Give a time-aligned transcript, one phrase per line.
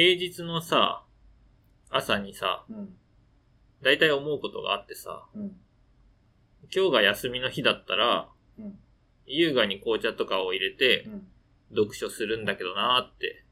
[0.00, 1.04] 平日のさ、
[1.90, 2.96] 朝にさ、うん。
[3.82, 5.52] 思うことがあってさ、うん。
[6.74, 8.78] 今日が休みの日だったら、うん。
[9.26, 11.06] 優雅に紅茶とかを入れて。
[11.72, 13.44] 読書するんだけどなーって。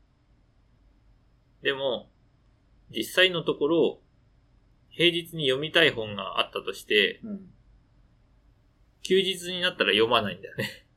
[1.62, 2.11] でも、
[2.90, 4.01] 実際のところ、
[4.88, 7.51] 平日に読みたい本があったとして、うん。
[9.03, 10.87] 休日になったら読まないんだよね。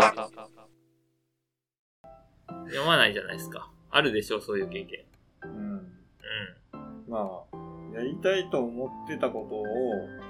[0.00, 0.30] か
[2.66, 3.70] 読まないじゃないですか。
[3.90, 5.04] あるでしょ、そういう経験。
[5.44, 5.76] うん。
[5.76, 5.82] う
[7.08, 7.56] まあ、
[7.96, 9.64] やりたいと思ってたことを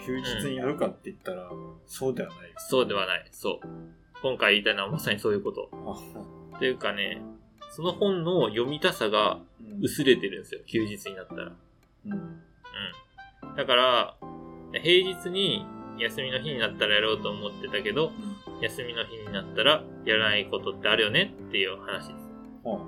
[0.05, 1.51] 休日にやるかって言ったら、
[1.87, 2.53] そうではないん。
[2.57, 3.27] そうではない。
[3.33, 3.67] そう。
[4.23, 5.69] 今回言いたいのはまさにそういうこと。
[5.73, 7.21] あというかね、
[7.71, 11.53] その本の読みたさがうん薄れてるんですよ、休日になったら。
[12.07, 12.13] うん。
[12.13, 13.57] うん。
[13.57, 14.17] だから、
[14.83, 15.67] 平日に
[15.99, 18.13] 休みの日になったらやろうと思ってたけど、
[18.63, 22.31] 休みの日になったらやらないことってあるよねっていう話です。
[22.65, 22.81] は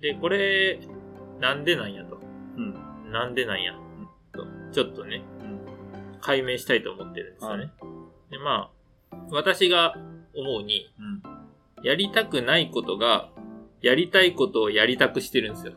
[0.00, 0.80] で、これ、
[1.40, 2.18] なんでなんやと。
[2.56, 3.12] うん。
[3.12, 3.72] なんでなんや。
[4.32, 5.60] とちょっとね、うん。
[6.20, 7.72] 解明したいと思ってるんですよね。
[8.30, 8.70] で、ま
[9.12, 9.94] あ、私が
[10.34, 11.22] 思うに、うん。
[11.84, 13.30] やりたくないことが、
[13.82, 15.74] やりたいことをやりたくしてるんですよ。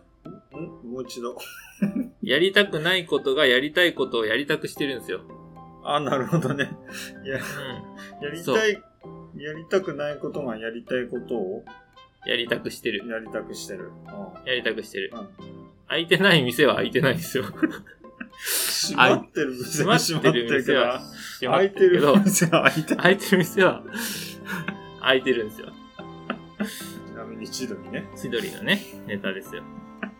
[0.57, 1.37] んもう一度。
[2.23, 5.21] やりたくないことがやりたいことをやりたくしてるんですよ。
[5.83, 6.69] あ、なるほどね。
[7.23, 8.83] いや、うやりたい、
[9.39, 11.63] やりたくないことがやりたいことを？
[12.25, 12.29] ん。
[12.29, 13.07] やりたくしてる。
[13.07, 13.91] やりたくしてる。
[14.07, 15.11] あやりたくしてる。
[15.13, 17.45] うん開いてない店は開いてないんですよ。
[18.37, 22.97] 閉まってる店は閉まってるけど、開いてるけど、店は開いてる。
[22.97, 23.83] 開いてる店は
[25.01, 25.71] 開いてるんですよ。
[27.07, 28.05] ちなみに千鳥ね。
[28.15, 29.63] 千鳥のね、ネタですよ。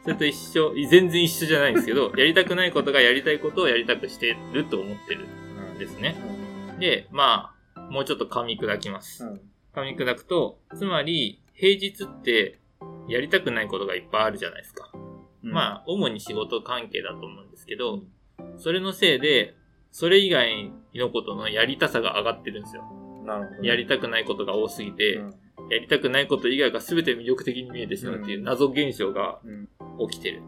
[0.03, 5.25] それと一緒、全然一緒じゃないんですけど、 やりたくないことがやりたいことをやりたくしてると思ってる
[5.75, 6.15] んですね。
[6.80, 7.56] で、まあ、
[7.89, 9.25] もうちょっと噛み砕きます。
[9.25, 9.42] うん。
[9.73, 12.59] 噛み砕くと、つまり、平日って、
[13.08, 14.92] やりたくないことがいっぱいあるじゃないですか。
[15.43, 15.52] うん。
[15.52, 18.02] まあ、主に仕事関係だと思うんですけど、
[18.58, 19.55] それのせいで、
[19.92, 22.83] それ以外のことのやりたさが上がってるんですよ。
[23.25, 23.67] なるほどね。
[23.67, 25.33] やりたくないことが多すぎて、うん
[25.69, 29.67] やりたくないこと以外が全て魅力的に見えてしまうっていう謎現象がうん。
[30.09, 30.42] 起きてる。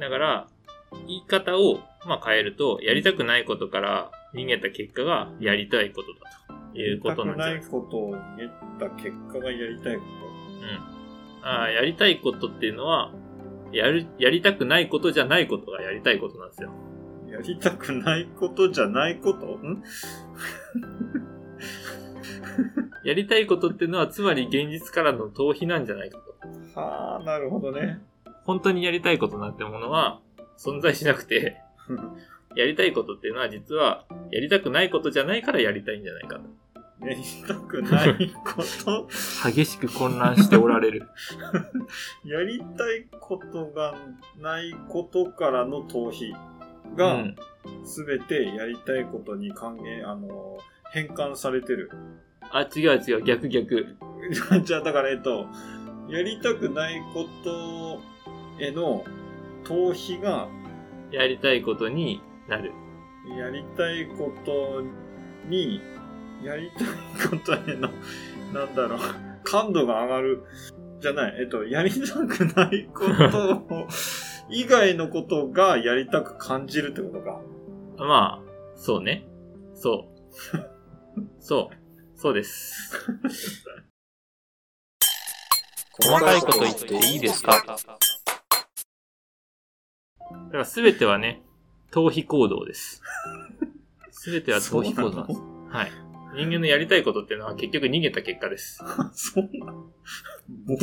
[0.00, 0.48] だから、
[1.06, 6.45] 言い方を、まあ、変えると、やりたくないことから逃げた結果がやりたいことだと
[6.80, 7.76] いうことなんじゃないですか。
[7.76, 10.02] やりたくないことを言った結果がやりたいこ
[11.42, 11.48] うん。
[11.48, 13.12] ああ、やりたいことっていうのは、
[13.72, 16.70] やる、やりたくないことじゃないことがやりたいことなんですよ。
[17.26, 17.32] と。
[17.32, 19.46] やりたくないことじゃないこと？
[19.46, 19.82] ん？
[23.04, 26.18] やりたいことっていうのは、つまり現実からの逃避なんじゃないか
[26.74, 26.80] と。
[26.80, 28.00] はあ、なるほどね。
[28.44, 30.20] 本当にやりたいことなんてものは
[30.58, 31.56] 存在しなくて、
[32.56, 36.42] やりたいことっていうのは実は、やりたくないことじゃないからやりたいんじゃないかと。
[37.00, 39.08] やりたくないこと、
[39.50, 41.08] 激しく混乱しておられる。
[42.24, 43.94] やりたいことが
[44.40, 46.34] ないことからの逃避
[46.92, 47.36] うが、ん。
[47.84, 50.58] すべてやりたいことに還元、あの、
[50.92, 51.90] 変換されてる。
[52.50, 53.96] あ、違う違う、逆逆。
[54.64, 55.46] じゃあ、だから、えっと、
[56.08, 58.00] やりたくないこと
[58.60, 59.04] への
[59.64, 60.48] 逃避が、
[61.10, 62.72] やりたいことになる。
[63.36, 64.82] やりたいこと
[65.48, 65.80] に、
[66.42, 66.86] やりたい
[67.30, 67.88] ことへの、
[68.52, 68.98] なんだろう、
[69.44, 70.42] 感度が上がる。
[70.98, 73.86] じゃない、えっと、やりたくないことを、
[74.48, 77.38] 以外のことがやりたく感じるってことか。
[77.98, 79.26] まあ、そうね。
[79.74, 80.16] そう。
[81.38, 81.76] そう。
[82.18, 83.10] そうです。
[86.02, 87.62] 細かいこと言っていいですか？
[87.62, 87.98] だか
[90.52, 91.42] ら全てはね、
[91.90, 93.02] 逃避行動です。
[94.24, 95.40] 全ては逃避行動なんです。
[95.68, 95.92] はい。
[96.36, 98.84] 人間のやりたいことっていうのは結局逃げた結果です。
[99.12, 99.90] そうなの
[100.66, 100.76] ぼ、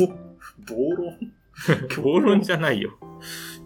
[0.66, 1.18] 暴論？
[2.02, 2.98] 暴論じゃないよ。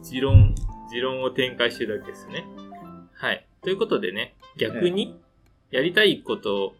[0.02, 0.54] 持論、
[0.90, 2.44] 持論を展開してるだけですね。
[3.14, 3.46] はい。
[3.62, 5.18] ということでね、逆に、
[5.70, 6.74] やりたいこと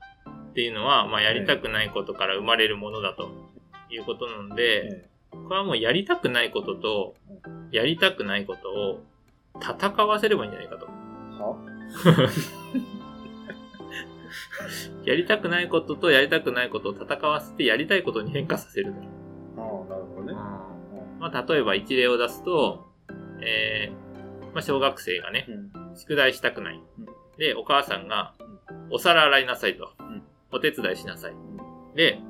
[0.50, 3.31] っていうのは、まあ、やりたくないことから生まれるものだと
[3.90, 7.14] いうことなので、えこれはもうやりたくないことと、
[7.70, 9.05] やりたくないことを
[9.60, 10.87] 戦わせればいいんじゃないかと。
[10.87, 11.56] は？
[15.08, 19.62] やりたくないこととやりたくないことを戦わせてやりたいことに変化させると。
[19.62, 20.34] ああ、なるほどね。
[21.19, 22.87] まあ、例えば一例を出すと、
[23.43, 25.96] えー、まあ、小学生がね、うん。
[25.96, 27.06] 宿題したくないうん。
[27.38, 28.34] で、お母さんが、
[28.90, 30.22] お皿洗いなさいとうん。
[30.52, 31.32] お手伝いしなさい。
[31.96, 32.20] で、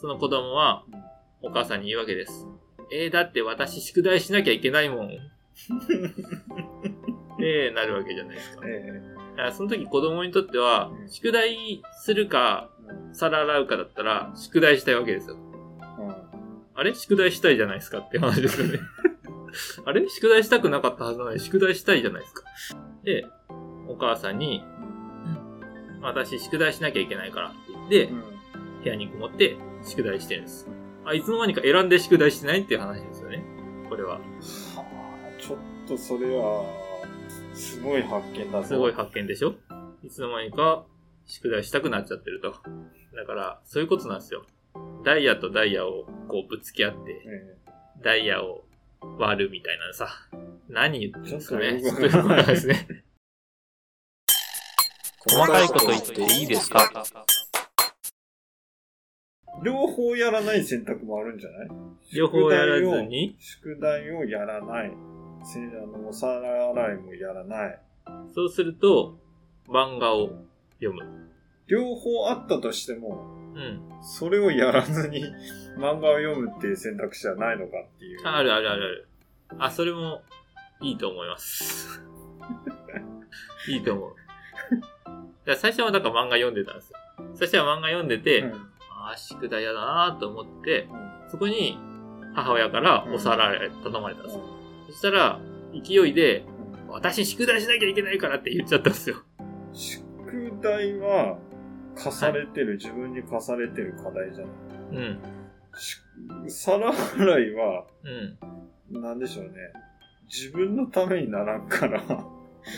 [0.00, 0.84] その子供は、
[1.42, 2.46] お母さんに言うわけです。
[2.92, 5.08] えー、だって私宿題しなきゃいけないもん。
[7.40, 8.62] で、なるわけじゃないですか。
[8.68, 9.19] えだから
[9.52, 12.68] その時子供にとってはう、ん宿題するか、
[13.12, 15.36] 皿洗うかだったら、宿題したいわけですよ。
[16.74, 16.94] あれ？
[16.94, 18.78] 宿題したいじゃないですかって話ですよね。
[19.84, 20.08] あれ？
[20.08, 22.44] 宿題したくなかったはずなのに、宿題したいじゃないですか。
[23.04, 23.26] で、
[23.88, 24.62] お母さんに、
[26.02, 28.22] 私宿題しなきゃいけないからって言って、うん
[28.82, 30.66] 部屋にこもって宿題してるんです。
[31.04, 33.44] あ、いつの間にか選んで宿題してないっていう話ですよね。
[33.90, 34.14] これは。
[34.14, 34.20] は
[34.78, 34.82] あ、
[35.38, 36.64] ちょっとそれは、
[37.54, 38.68] すごい発見だぞ。
[38.68, 39.54] すごい発見でしょ？
[40.02, 40.84] いつの間にか
[41.26, 42.54] 宿題したくなっちゃってると。
[43.14, 44.44] だから、そういうことなんですよ。
[45.04, 47.56] ダイヤとダイヤをこうぶつけ合って、え
[48.02, 48.64] ダイヤを
[49.18, 50.08] 割るみたいなさ。
[50.68, 51.80] 何言ってるんですかね。
[51.82, 52.86] そういうことなんですね。
[55.28, 57.04] 細かいこと言っていいですか？
[57.04, 57.40] え
[59.62, 61.68] 両方やらない選択もあるんじゃない？
[62.14, 64.92] 両方やらずに、宿題をやらない。
[65.44, 67.80] せあの、お皿洗いもやらない。
[68.34, 69.18] そうすると、
[69.68, 70.30] 漫画を
[70.80, 71.30] 読む。
[71.66, 73.82] 両方あったとしても、うん。
[74.02, 75.24] それをやらずに
[75.76, 78.20] 漫画を読むっていう選択肢はないのかっていう。
[78.24, 79.08] あるあるあるある。
[79.58, 80.22] あ、それも
[80.80, 82.02] いいと思います。
[83.68, 84.14] いいと思う。
[85.44, 86.98] だ最初はだから漫画読んでたんですよ。
[87.34, 88.52] 最初は漫画読んでて、うん
[88.90, 91.78] ああ、宿題やだなと思って、うんそこに
[92.34, 94.59] 母親からお皿頼まれたんですよ。
[94.90, 95.40] そしたら、
[95.72, 96.44] 勢いで、
[96.88, 99.16] 私宿題しなきゃいけないからって言っちゃったんですよ。
[99.72, 101.38] 宿題は
[101.94, 104.54] 課されてる、自分に課されてる課題じゃない。
[104.92, 105.18] うん。
[105.78, 105.96] し
[106.48, 107.86] 皿洗いは、
[108.90, 109.00] うん。
[109.00, 109.50] なんでしょうね。
[110.28, 112.02] 自分のためにならんから。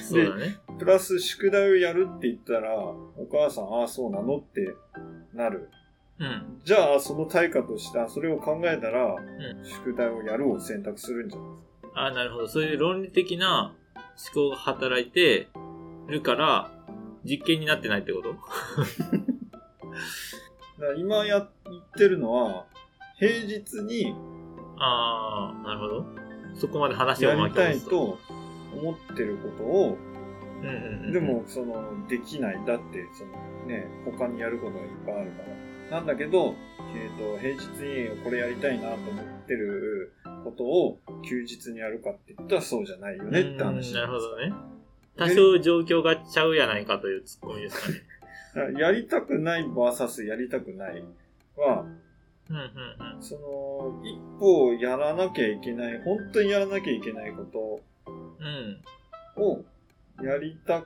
[0.08, 0.56] そうだね。
[0.78, 4.74] プラス宿題をやるって言ったら、お母さん、ああ、そうなのって
[5.34, 5.70] なる。
[6.18, 6.60] うん。
[6.64, 11.71] じゃあ、その対価として、あそれを考えたら、ん宿題をやるを選択するんじゃないですか。
[11.94, 12.48] ああ、なるほど。
[12.48, 13.74] そういう論理的な
[14.34, 15.48] 思考が働いて
[16.08, 16.70] るから、
[17.24, 18.32] 実験になってないってこと？
[20.80, 21.50] だから今やっ
[21.96, 22.66] てるのは、
[23.18, 24.14] 平日に
[24.78, 26.06] ああ、なるほど。
[26.54, 27.90] そこまで話をやりたいと。
[27.90, 28.18] と
[28.74, 29.98] 思ってることを、
[30.62, 32.60] うんうんうん、で、も、その、できない。
[32.66, 33.32] だって、その、
[33.66, 35.42] ね、他にやることがいっぱいあるか
[35.90, 35.98] ら。
[35.98, 36.54] なんだけど、
[36.96, 37.66] えっ、と、平日
[38.14, 40.98] にこれやりたいなと思ってることを
[41.28, 44.30] 休日にやるかって言ったらそうじゃないよねって話うんなるほど。
[44.30, 44.52] どね。
[45.16, 47.80] 多少状況がちゃうやないかというツッコミです
[48.54, 48.78] かね。
[48.78, 51.02] やりたくない VS やりたくない
[51.56, 51.86] は、
[52.50, 53.22] うんうんうん。
[53.22, 58.82] その、一歩やらなきゃいけない、本当にやらなきゃいけないこうん。
[59.34, 59.64] とを
[60.22, 60.80] やりた、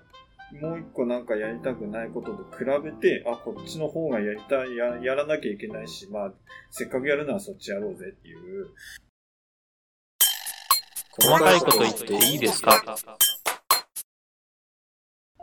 [0.61, 6.33] もう一個なんかやりたくないことと比べて、あ、こっちの方がやりたい、ややらなきゃいけないし、まあ、
[6.71, 8.69] せっかくやるならそっちやろうぜっていう。
[11.21, 12.83] 細かいこと言っていいですか？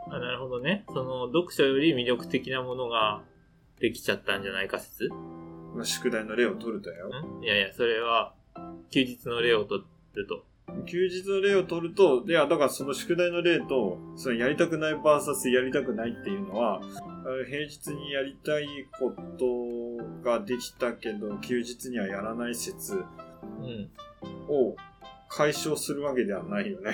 [0.10, 0.84] あなるほどね。
[0.90, 3.22] その、読書より魅力的なものが
[3.80, 5.10] できちゃったんじゃないか説？
[5.76, 7.10] まあ、宿題の例を取るとよ。
[7.40, 7.44] ん？
[7.44, 8.34] いやいや、それは、
[8.92, 9.84] 休日の例をと
[10.14, 10.44] ると。
[10.86, 16.82] 休日の例を取ると、いや、だからその宿題の例と、そのやりたくない VS やりたくないっていうのは、あ
[17.48, 18.68] 平日にやりたい
[19.00, 23.00] ことができたけど、休日にはやらない説う
[23.62, 23.90] ん。
[25.34, 26.92] を解消するわけではないよね。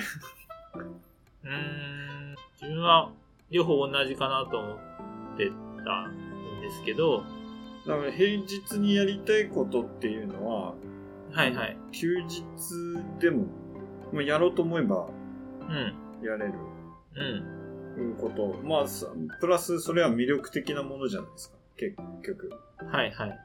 [1.42, 2.36] うーん。
[2.60, 3.12] 自分は、
[3.50, 5.50] 両方同じかなと思って
[5.84, 7.24] たんですけど、
[7.86, 10.74] だから平日にやりたいことっていうのは、
[11.32, 11.76] はいはい。
[11.92, 12.44] 休日
[13.20, 13.46] でも、
[14.12, 15.06] まあ、やろうと思えば
[15.68, 16.26] うん。
[16.26, 16.54] やれる
[17.96, 18.14] うん。
[18.16, 18.58] こと。
[18.66, 19.06] まあ、さ
[19.40, 21.56] プラスそれは魅力的なものじゃないですか。
[21.76, 22.52] 結局。
[22.90, 23.38] はいはい。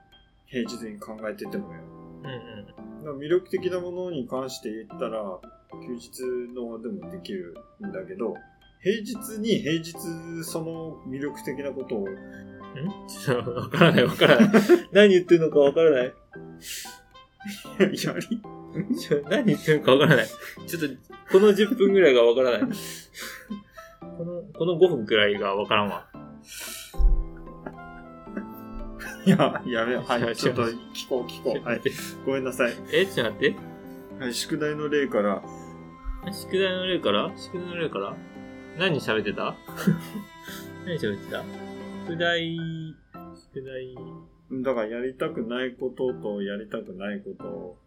[0.48, 1.95] 平日に考えててもやる。
[2.26, 3.20] うんうん。
[3.20, 5.40] 魅力的なものに関して言ったら、
[5.88, 6.22] 休日
[6.54, 7.56] のでもできる
[7.86, 8.36] んだけど、
[8.82, 9.94] 平日に平日
[10.44, 12.08] その魅力的なことを、ん？
[13.08, 14.62] ちょっとわからないわからない。
[14.92, 16.14] 何言ってるのかわからない？
[17.80, 17.98] やり、
[19.30, 20.28] 何言ってるのかわからない。
[20.68, 20.88] ちょっと、
[21.32, 22.62] この10分ぐらいがわからない。
[24.18, 26.08] この、この5分くらいがわからんわ。
[29.26, 30.04] いや、やめよう。
[30.04, 31.64] はい、 ちょっと聞こう聞こう。
[31.68, 31.82] はい、
[32.26, 32.74] ごめんなさい。
[32.92, 33.56] え、ちょっと待って。
[34.24, 35.42] はい、宿題の例から、
[36.32, 37.32] 宿題の例から？
[37.36, 38.16] 宿題の例から？
[38.78, 39.56] 何喋ってた？
[40.86, 41.44] 何喋ってた？
[42.08, 42.58] 宿題、
[43.54, 43.96] 宿題、
[44.64, 47.78] だからやりたくないこととやりたくないことを。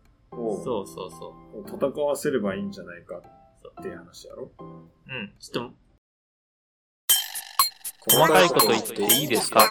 [0.64, 1.90] そうそうそう。
[1.92, 3.96] 戦わせればいいんじゃないかっていう。
[3.96, 4.50] 話やろ。
[4.58, 5.32] うん。
[5.38, 5.70] ちょっ
[8.08, 9.70] と、細かいこと言っていいですか？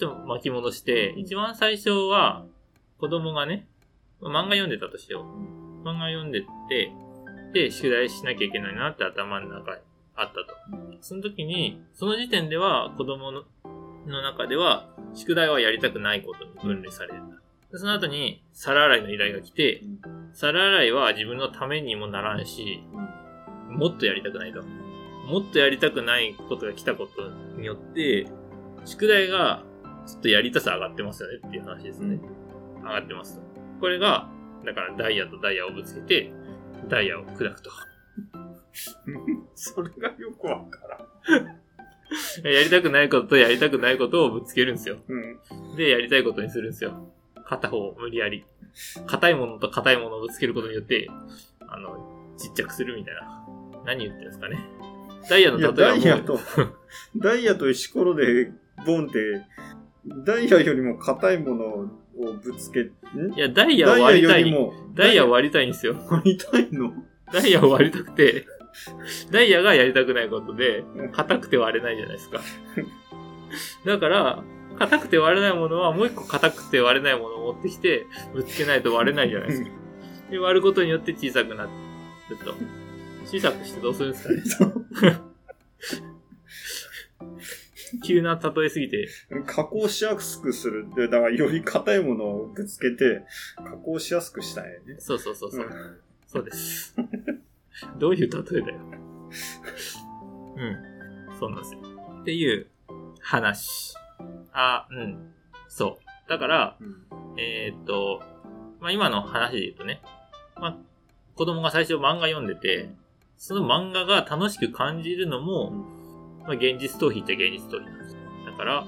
[0.00, 2.46] ちょっと巻き戻して、一番最初は、
[2.98, 3.66] 子供がね、
[4.22, 5.86] 漫画読んでたとしよう。
[5.86, 6.40] 漫画読んで
[6.70, 6.90] て、
[7.52, 9.82] で、宿題しなきゃいけないなって頭の中に
[10.16, 10.46] あったと。
[11.02, 13.44] その時に、その時点では子供の
[14.06, 17.22] の中では、宿題はやりたくないことに分類される。
[17.70, 19.82] でその後に、皿洗いの依頼が来て、
[20.32, 22.82] 皿洗いは自分のためにもならんし、
[23.68, 24.62] もっとやりたくないと。
[24.62, 27.28] もっとやりたくないことが来たこと
[27.58, 28.26] によって、
[28.86, 29.62] 宿題が
[30.10, 32.18] ちょっとやりたさ上がってますよねっていう話ですね。
[32.78, 33.42] 上がってますと。
[33.80, 34.28] これが、
[34.64, 36.32] だからダイヤとダイヤをぶつけて、
[36.88, 37.70] ダイヤを砕くと。
[39.54, 40.80] それがよくわか
[41.28, 41.60] らん。
[42.42, 44.98] やりたくないこととやりたくないことをぶつけるんですよ。
[45.06, 45.76] うん。
[45.76, 47.12] で、やりたいことにするんですよ。
[47.44, 48.44] 片方を無理やり。
[49.06, 51.08] 硬いものと硬いものをぶつけることによって、
[51.68, 53.46] あの、ちっちゃくするみたいな。
[53.84, 54.58] 何言ってるんですかね。
[55.28, 56.40] ダイヤの例えはダイヤと、
[57.16, 58.52] ダイヤと石ころで
[58.84, 59.46] ボンって、
[60.06, 61.86] ダイヤよりも硬いものを
[62.42, 62.92] ぶつけ、ん？
[63.34, 64.52] いや、ダイヤを割りたい。
[64.94, 65.96] ダイヤを割りたいんですよ。
[66.08, 66.92] 割りたいの？
[67.32, 68.46] ダイヤを割りたくて、
[69.30, 72.40] ダイヤがやりたくないことで、硬くて割れないじゃないですか。
[73.84, 74.42] だから、
[74.78, 79.70] 硬くて割れないものはもう一個硬くて割れないものを持ってきて、ぶつけないと割れないじゃないですか。
[80.30, 81.70] で、割ることによって小さくなる
[82.44, 82.54] と。
[83.26, 84.72] 小さくしてどうするんですかね。
[88.04, 89.08] 急な例えすぎて、
[89.46, 93.24] 加工しやすくするって、だからより硬いものをぶつけて、
[93.56, 94.96] 加工しやすくしたいね。
[94.98, 95.66] そうそうそうそう。
[95.66, 96.94] うんそうです。
[97.98, 98.78] どういう例えだよ。
[100.56, 101.36] うん。
[101.40, 101.80] そうなんですよ。
[102.20, 102.68] っていう
[103.20, 103.94] 話。
[104.52, 105.32] あ、うん。
[105.66, 106.30] そう。
[106.30, 107.04] だから、うん
[107.36, 108.22] えーっと、
[108.80, 110.02] まあ、今の話で言うとね、
[110.54, 110.76] まあ、
[111.34, 112.90] 子供が最初漫画読んでて、
[113.36, 115.72] その漫画が楽しく感じるのも、
[116.50, 118.18] まあ、現実逃避っちゃ現実逃避なんですよ。
[118.44, 118.84] だから、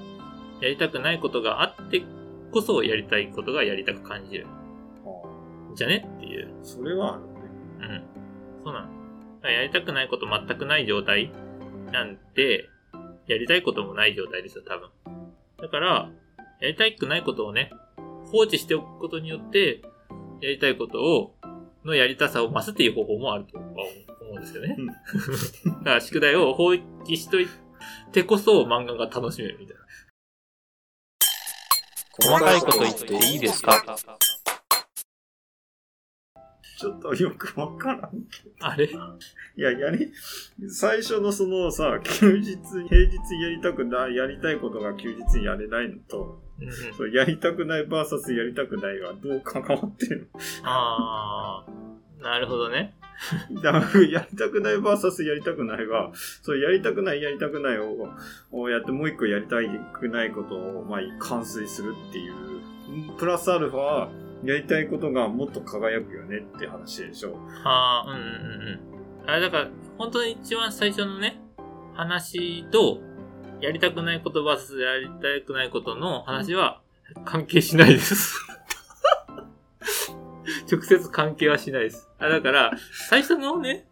[0.59, 2.03] やりたくないことがあって
[2.51, 4.47] こそやりたいことがやりたく感じる。
[5.05, 6.49] あじゃねっていう。
[6.61, 7.29] あそれはあるね。
[7.79, 8.63] うん。
[8.65, 8.85] そうな
[9.41, 9.49] の。
[9.49, 11.31] やりたくないこと全くない状態
[11.93, 12.69] なんて、
[13.27, 14.89] やりたいこともない状態ですよ、多分。
[15.61, 16.09] だから、
[16.59, 17.71] やりたくないことをね、
[18.29, 19.81] 放置しておくことによって、
[20.41, 21.35] やりたいことを、
[21.85, 24.75] のやりたさを増すっていう方法もあるとは思うんですよね。
[24.77, 24.87] うん
[25.83, 27.47] だから宿題を放棄しとい
[28.11, 29.83] てこそ漫画が楽しめるみたいな。
[32.21, 33.83] 細かいこと言っていいですか？
[36.79, 38.11] ちょっとよくわからん。
[38.59, 38.85] あれ？
[38.85, 38.91] い
[39.61, 40.11] や、やり、
[40.69, 46.41] 最初のそのさ、休日、平日やりたくない、やりたいことが休日にやれないのと。
[46.97, 50.29] そうやりたくないバーサスやりたくないはどう関わってる
[50.63, 52.95] あー、なるほどね。
[54.11, 58.09] やりたくないバーサスやりたくないは、そうやりたくない、やりたくないを、
[58.51, 59.57] をやってもう一個やりた
[59.93, 62.33] くないことを、まあ、完遂するっていう。
[63.17, 64.09] プラスアルファ、
[64.43, 67.39] やりたいことがもっと輝くよねって話でしょ。
[67.63, 69.29] ああ、うんうんうん。
[69.29, 71.41] あれだから、本当に一番最初のね、
[71.95, 72.99] 話と、
[73.61, 76.81] やりたくないことバスやりたくないことの話は
[77.23, 78.52] 関係しないです。
[80.73, 82.09] 直接関係はしないです。
[82.19, 82.71] あだから、
[83.09, 83.85] 最初のね、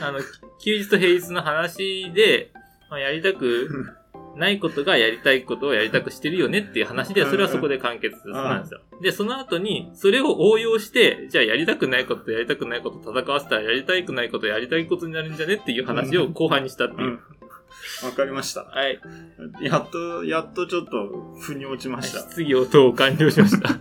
[0.00, 0.20] あの、
[0.62, 2.52] 休日と平日の話で、
[2.90, 3.96] まあ、やりたく
[4.36, 8.80] ないことがやりたいことをやりたくしてるよねっていう話で、それはそこで完結なんですよ。
[9.02, 17.08] で、その後に、それを応用して、じゃあやりたくないこととやりたくないこと戦わせたらやりたくないことやりたいことになるんじゃねっていう話を後半にしたっていう。
[17.08, 17.20] うん。
[18.04, 18.64] わかりました。
[18.64, 19.00] はい。
[19.62, 22.20] やっと、やっとちょっと、腑に落ちました。
[22.30, 23.78] 質疑応答を完了しました。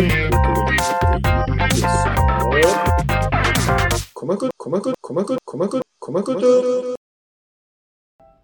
[0.00, 2.16] ですか
[4.14, 6.96] 細く、細く、細く、細く、細くと。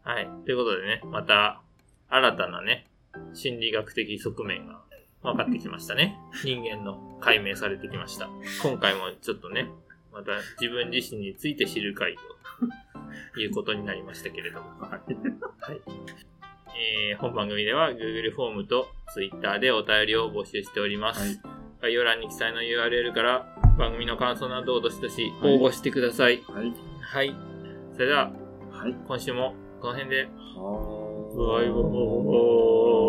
[0.02, 0.28] はい。
[0.44, 1.62] ということでね、また、
[2.08, 2.86] 新たなね、
[3.32, 4.82] 心理学的側面が
[5.22, 6.18] 分かってきましたね。
[6.44, 8.28] 人間の解明されてきました。
[8.62, 9.70] 今回もちょっとね、
[10.12, 12.16] また自分自身について知る回
[13.34, 14.68] ということになりましたけれども。
[17.14, 21.40] ー本番組では Google フォームと Twitter でお便りを募集しております。
[21.80, 23.46] 概要欄に記載の URL から
[23.78, 26.42] 番組の感想などをどしどし応募してください。
[26.48, 26.74] はい。
[27.00, 27.36] はい。
[27.94, 28.32] それでは、
[28.72, 28.94] はい。
[29.06, 33.07] 今週もこの辺ではーバイバーイ。